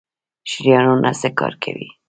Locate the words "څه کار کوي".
1.21-1.87